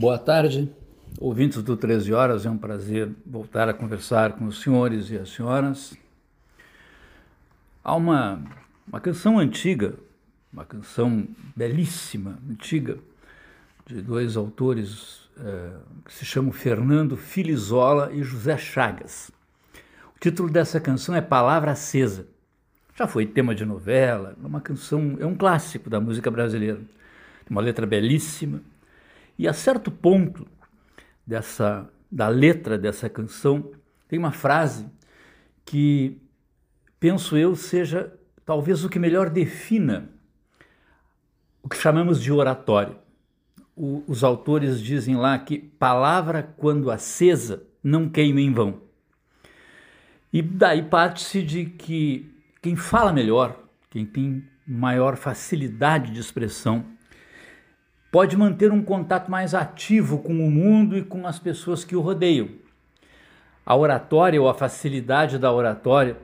[0.00, 0.70] Boa tarde,
[1.18, 2.46] ouvintes do 13 Horas.
[2.46, 5.92] É um prazer voltar a conversar com os senhores e as senhoras.
[7.82, 8.40] Há uma,
[8.86, 9.94] uma canção antiga,
[10.52, 11.26] uma canção
[11.56, 12.96] belíssima, antiga,
[13.86, 15.70] de dois autores é,
[16.04, 19.32] que se chamam Fernando Filizola e José Chagas.
[20.14, 22.24] O título dessa canção é Palavra Acesa.
[22.94, 26.80] Já foi tema de novela, é uma canção, é um clássico da música brasileira.
[27.50, 28.60] Uma letra belíssima
[29.38, 30.46] e a certo ponto
[31.26, 33.70] dessa da letra dessa canção
[34.08, 34.86] tem uma frase
[35.64, 36.20] que
[36.98, 38.12] penso eu seja
[38.44, 40.10] talvez o que melhor defina
[41.62, 42.96] o que chamamos de oratório.
[43.76, 48.80] O, os autores dizem lá que palavra quando acesa não queima em vão.
[50.32, 53.58] E daí parte-se de que quem fala melhor,
[53.90, 56.84] quem tem maior facilidade de expressão,
[58.10, 62.00] pode manter um contato mais ativo com o mundo e com as pessoas que o
[62.00, 62.48] rodeiam.
[63.64, 66.16] A oratória ou a facilidade da oratória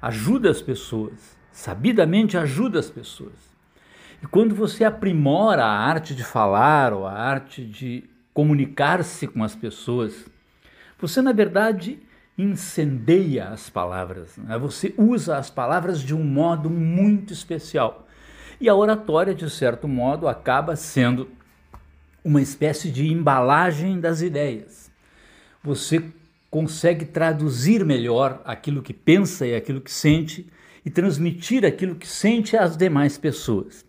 [0.00, 3.50] ajuda as pessoas, sabidamente ajuda as pessoas.
[4.22, 9.54] E quando você aprimora a arte de falar ou a arte de comunicar-se com as
[9.54, 10.26] pessoas,
[10.98, 11.98] você na verdade
[12.38, 14.56] incendeia as palavras, né?
[14.56, 18.06] você usa as palavras de um modo muito especial.
[18.60, 21.30] E a oratória, de certo modo, acaba sendo
[22.22, 24.90] uma espécie de embalagem das ideias.
[25.64, 26.04] Você
[26.50, 30.46] consegue traduzir melhor aquilo que pensa e aquilo que sente
[30.84, 33.84] e transmitir aquilo que sente às demais pessoas.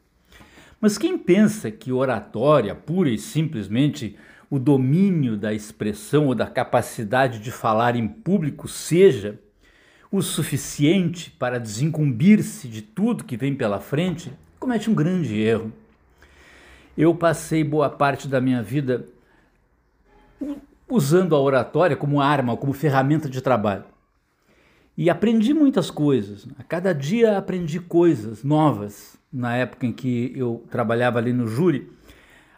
[0.80, 4.16] Mas quem pensa que oratória, pura e simplesmente
[4.49, 9.38] o domínio da expressão ou da capacidade de falar em público, seja
[10.09, 14.31] o suficiente para desincumbir-se de tudo que vem pela frente,
[14.62, 15.73] comete um grande erro.
[16.95, 19.08] Eu passei boa parte da minha vida
[20.88, 23.86] usando a oratória como arma, como ferramenta de trabalho.
[24.95, 26.48] E aprendi muitas coisas.
[26.60, 29.17] A cada dia aprendi coisas novas.
[29.33, 31.92] Na época em que eu trabalhava ali no júri,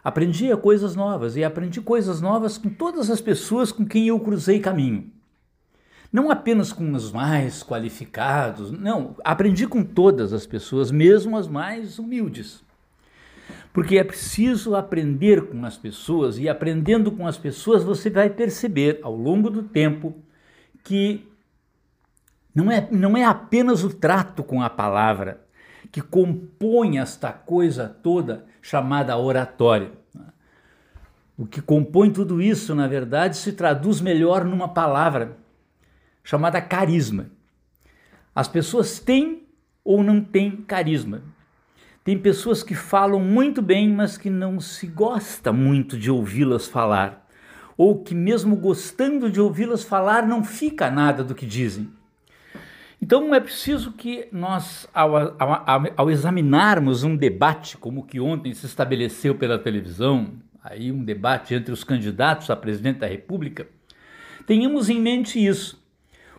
[0.02, 4.60] aprendia coisas novas e aprendi coisas novas com todas as pessoas com quem eu cruzei
[4.60, 5.10] caminho.
[6.14, 11.98] Não apenas com os mais qualificados, não, aprendi com todas as pessoas, mesmo as mais
[11.98, 12.62] humildes.
[13.72, 19.00] Porque é preciso aprender com as pessoas, e aprendendo com as pessoas você vai perceber
[19.02, 20.14] ao longo do tempo
[20.84, 21.28] que
[22.54, 25.40] não é, não é apenas o trato com a palavra
[25.90, 29.90] que compõe esta coisa toda chamada oratória.
[31.36, 35.42] O que compõe tudo isso, na verdade, se traduz melhor numa palavra
[36.24, 37.26] chamada carisma.
[38.34, 39.46] As pessoas têm
[39.84, 41.22] ou não têm carisma.
[42.02, 47.26] Tem pessoas que falam muito bem, mas que não se gosta muito de ouvi-las falar,
[47.76, 51.88] ou que, mesmo gostando de ouvi-las falar, não fica nada do que dizem.
[53.00, 58.52] Então é preciso que nós, ao, ao, ao, examinarmos um debate como o que ontem
[58.54, 63.66] se estabeleceu pela televisão, aí um debate entre os candidatos a presidente da República,
[64.46, 65.83] tenhamos em mente isso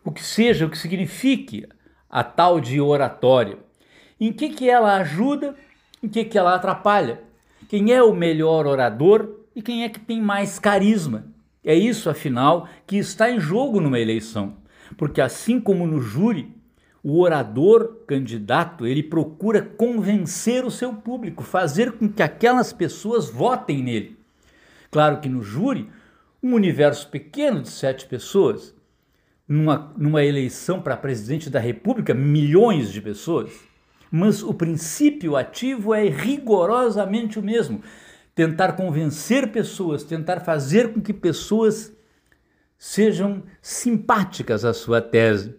[0.06, 1.68] o que seja, o que signifique
[2.08, 3.58] a tal de oratória.
[4.20, 5.56] Em que, que ela ajuda,
[6.02, 7.24] em que, que ela atrapalha.
[7.68, 11.26] Quem é o melhor orador e quem é que tem mais carisma.
[11.64, 14.58] É isso, afinal, que está em jogo numa eleição.
[14.96, 16.56] Porque assim como no júri,
[17.04, 23.82] o orador candidato, ele procura convencer o seu público, fazer com que aquelas pessoas votem
[23.82, 24.18] nele.
[24.92, 25.90] Claro que no júri,
[26.42, 28.76] um universo pequeno de sete pessoas,
[29.48, 33.52] numa, numa eleição para presidente da República, milhões de pessoas.
[34.12, 37.82] Mas o princípio ativo é rigorosamente o mesmo:
[38.34, 41.94] tentar convencer pessoas, tentar fazer com que pessoas
[42.78, 45.56] sejam simpáticas à sua tese,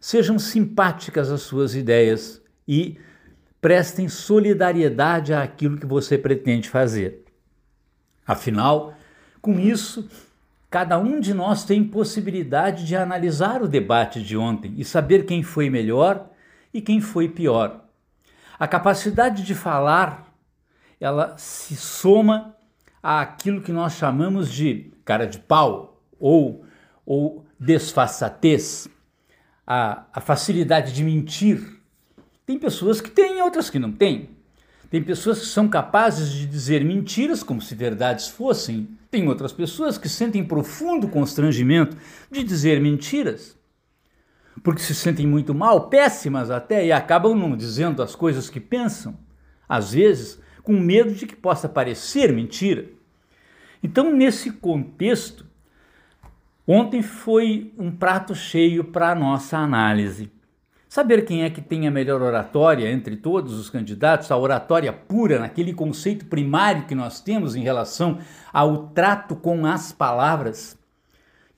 [0.00, 2.98] sejam simpáticas às suas ideias e
[3.60, 7.24] prestem solidariedade àquilo que você pretende fazer.
[8.26, 8.94] Afinal,
[9.40, 10.08] com isso,
[10.74, 15.40] Cada um de nós tem possibilidade de analisar o debate de ontem e saber quem
[15.40, 16.28] foi melhor
[16.72, 17.84] e quem foi pior.
[18.58, 20.34] A capacidade de falar,
[21.00, 22.56] ela se soma
[23.00, 26.64] àquilo que nós chamamos de cara de pau ou,
[27.06, 28.88] ou desfaçatez,
[29.64, 31.80] a, a facilidade de mentir.
[32.44, 34.33] Tem pessoas que têm, outras que não têm.
[34.94, 38.88] Tem pessoas que são capazes de dizer mentiras como se verdades fossem.
[39.10, 41.96] Tem outras pessoas que sentem profundo constrangimento
[42.30, 43.58] de dizer mentiras,
[44.62, 49.18] porque se sentem muito mal, péssimas até, e acabam não dizendo as coisas que pensam,
[49.68, 52.86] às vezes com medo de que possa parecer mentira.
[53.82, 55.44] Então, nesse contexto,
[56.64, 60.30] ontem foi um prato cheio para a nossa análise.
[60.94, 65.40] Saber quem é que tem a melhor oratória entre todos os candidatos, a oratória pura,
[65.40, 68.20] naquele conceito primário que nós temos em relação
[68.52, 70.78] ao trato com as palavras,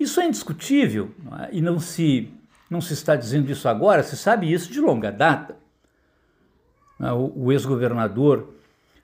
[0.00, 1.50] isso é indiscutível não é?
[1.52, 2.32] e não se,
[2.70, 5.54] não se está dizendo isso agora, se sabe isso de longa data.
[6.98, 7.12] É?
[7.12, 8.54] O, ex-governador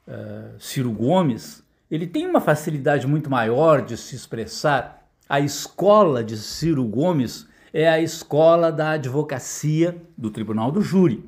[0.09, 5.07] uh, Ciro Gomes ele tem uma facilidade muito maior de se expressar.
[5.29, 11.25] A escola de Ciro Gomes é a escola da advocacia do Tribunal do Júri.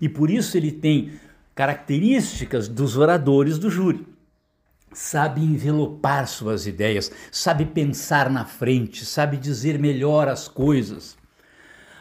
[0.00, 1.12] E por isso ele tem
[1.54, 4.06] características dos oradores do júri.
[4.92, 11.16] Sabe envelopar suas ideias, sabe pensar na frente, sabe dizer melhor as coisas.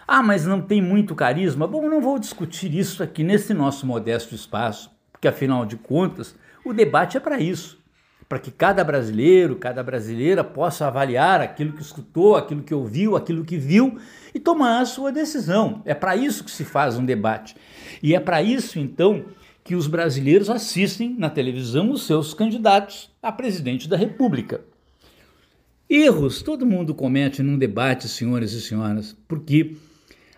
[0.07, 1.65] Ah, mas não tem muito carisma?
[1.65, 6.73] Bom, não vou discutir isso aqui nesse nosso modesto espaço, porque afinal de contas, o
[6.73, 7.82] debate é para isso
[8.27, 13.45] para que cada brasileiro, cada brasileira possa avaliar aquilo que escutou, aquilo que ouviu, aquilo
[13.45, 13.97] que viu
[14.33, 15.81] e tomar a sua decisão.
[15.85, 17.55] É para isso que se faz um debate.
[18.01, 19.25] E é para isso, então,
[19.63, 24.61] que os brasileiros assistem na televisão os seus candidatos a presidente da República.
[25.89, 29.75] Erros todo mundo comete num debate, senhores e senhoras, porque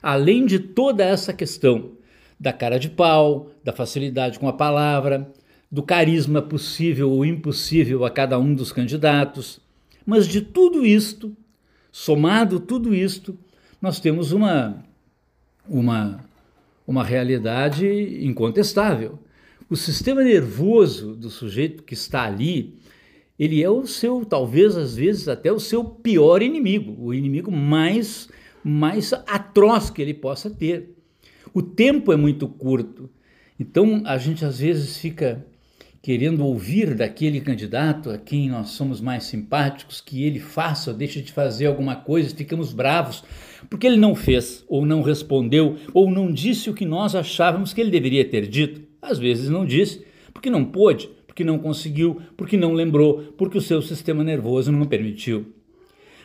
[0.02, 1.92] além de toda essa questão
[2.40, 5.32] da cara de pau, da facilidade com a palavra,
[5.72, 9.60] do carisma possível ou impossível a cada um dos candidatos.
[10.06, 11.36] Mas de tudo isto,
[11.92, 13.38] somado tudo isto,
[13.82, 14.84] nós temos uma,
[15.68, 16.24] uma,
[16.88, 17.86] uma realidade
[18.26, 19.20] incontestável.
[19.70, 22.78] O sistema nervoso do sujeito que está ali,
[23.38, 28.30] ele é o seu, talvez às vezes até o seu pior inimigo, o inimigo mais,
[28.64, 30.96] mais atroz que ele possa ter.
[31.54, 33.10] O tempo é muito curto,
[33.60, 35.46] então a gente às vezes fica
[36.06, 41.32] querendo ouvir daquele candidato a quem nós somos mais simpáticos que ele faça deixe de
[41.32, 43.24] fazer alguma coisa, ficamos bravos
[43.72, 47.82] porque ele não fez, ou não respondeu, ou não disse o que nós achávamos que
[47.82, 48.82] ele deveria ter dito.
[49.02, 53.62] Às vezes não disse, porque não pôde, porque não conseguiu, porque não lembrou, porque o
[53.62, 55.56] seu sistema nervoso não permitiu.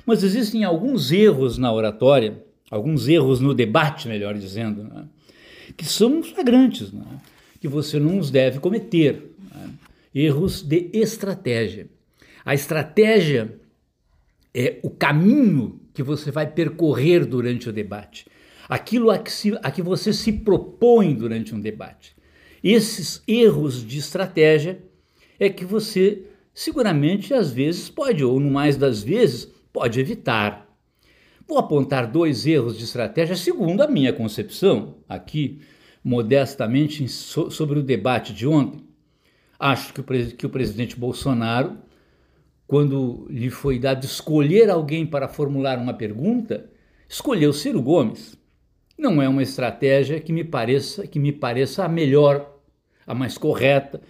[0.04, 5.04] Mas existem alguns erros na oratória, alguns erros no debate, melhor dizendo, né?
[5.74, 7.02] que são flagrantes, né?
[7.58, 9.30] que você não os deve cometer
[10.14, 11.88] erros de estratégia.
[12.44, 13.60] A estratégia
[14.54, 18.26] é o caminho que você vai percorrer durante o debate,
[18.68, 22.16] aquilo a que, se, a que você se propõe durante um debate.
[22.62, 24.82] Esses erros de estratégia
[25.38, 30.68] é que você seguramente às vezes pode, ou no mais das vezes, pode evitar.
[31.46, 35.60] Vou apontar dois erros de estratégia segundo a minha concepção, aqui
[36.02, 38.89] modestamente sobre o debate de ontem.
[39.60, 41.76] Acho que o, que o presidente Bolsonaro,
[42.66, 46.70] quando lhe foi dado escolher alguém para formular uma pergunta,
[47.06, 48.38] escolheu Ciro Gomes.
[48.96, 52.58] Não é uma estratégia que me pareça que me pareça a melhor,
[53.06, 54.00] a mais correta,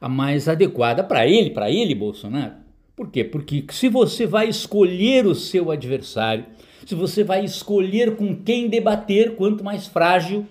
[0.00, 2.54] a mais adequada para ele, para ele Bolsonaro.
[2.96, 3.22] Por quê?
[3.22, 6.46] Porque se você vai escolher o seu adversário,
[6.84, 10.46] se você vai escolher com quem debater, quanto mais frágil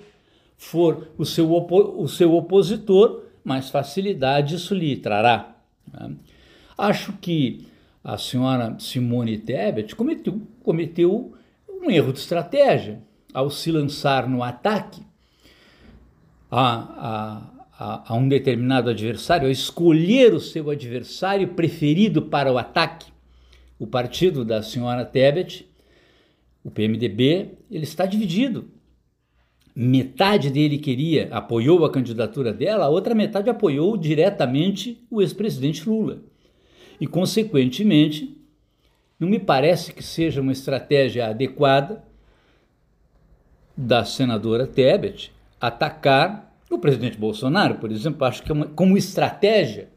[0.58, 5.56] for o seu, o seu opositor, mais facilidade isso lhe trará.
[5.94, 6.16] Né?
[6.76, 7.68] Acho que
[8.04, 11.34] a senhora Simone Tebet cometeu, cometeu
[11.70, 15.04] um erro de estratégia ao se lançar no ataque
[16.50, 23.14] a, a, a, um determinado adversário, a escolher o seu adversário preferido para o ataque.
[23.78, 25.70] O partido da senhora Tebet,
[26.64, 28.72] o PMDB, ele está dividido
[29.76, 36.24] metade dele queria, apoiou a candidatura dela, a outra metade apoiou diretamente o ex-presidente Lula.
[37.00, 38.42] E, consequentemente,
[39.20, 42.04] não me parece que seja uma estratégia adequada
[43.76, 48.26] da senadora Tebet atacar o presidente Bolsonaro, por exemplo.
[48.26, 49.90] Acho que é uma, como estratégia,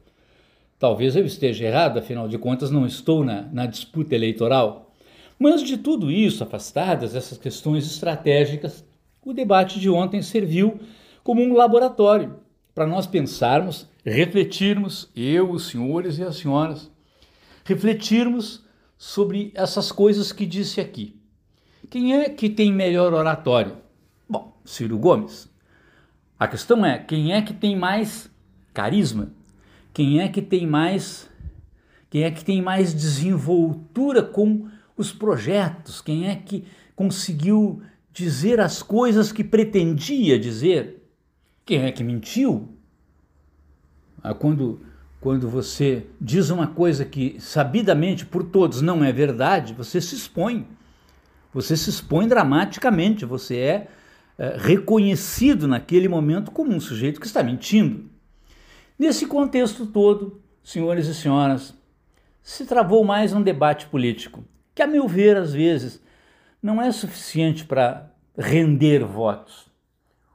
[0.76, 4.92] talvez eu esteja errado, afinal de contas, não estou na, na disputa eleitoral.
[5.38, 8.84] Mas de tudo isso, afastadas essas questões estratégicas,
[9.30, 10.80] o debate de ontem serviu
[11.22, 12.36] como um laboratório
[12.74, 16.90] para nós pensarmos, refletirmos, eu, os senhores e as senhoras,
[17.62, 18.64] refletirmos
[18.96, 21.20] sobre essas coisas que disse aqui.
[21.90, 23.76] Quem é que tem melhor oratório?
[24.26, 25.52] Bom, Ciro Gomes.
[26.38, 28.30] A questão é quem é que tem mais
[28.72, 29.30] carisma?
[29.92, 31.28] Quem é que tem mais
[32.08, 36.00] quem é que tem mais desenvoltura com os projetos?
[36.00, 36.64] Quem é que
[36.96, 37.82] conseguiu
[38.18, 41.08] dizer as coisas que pretendia dizer.
[41.64, 42.76] Quem é que mentiu?
[44.22, 44.80] Ah, quando,
[45.20, 50.66] quando você diz uma coisa que sabidamente por todos não é verdade, você se expõe.
[51.54, 53.88] Você se expõe dramaticamente, você é,
[54.36, 58.10] é reconhecido naquele momento como um sujeito que está mentindo.
[58.98, 61.72] Nesse contexto todo, senhores e senhoras,
[62.42, 64.44] se travou mais um debate político,
[64.74, 66.02] que, a meu ver, às vezes,
[66.62, 69.66] não é suficiente para render votos.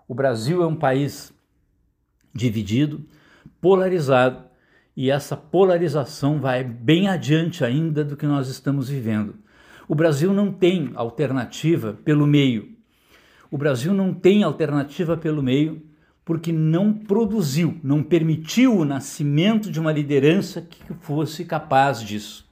[0.07, 1.33] O Brasil é um país
[2.33, 3.05] dividido,
[3.61, 4.43] polarizado,
[4.95, 9.35] e essa polarização vai bem adiante ainda do que nós estamos vivendo.
[9.87, 12.75] O Brasil não tem alternativa pelo meio.
[13.49, 15.81] O Brasil não tem alternativa pelo meio
[16.25, 22.49] porque não produziu, não permitiu o nascimento de uma liderança que fosse capaz disso.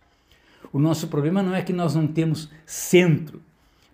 [0.73, 3.41] O nosso problema não é que nós não temos centro,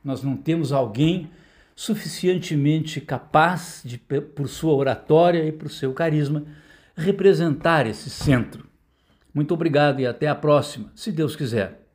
[0.03, 1.29] nós não temos alguém
[1.75, 6.43] suficientemente capaz de, por sua oratória e por seu carisma,
[6.95, 8.67] representar esse centro.
[9.33, 11.86] Muito obrigado e até a próxima, se Deus quiser.